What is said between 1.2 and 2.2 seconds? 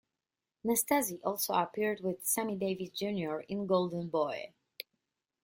also appeared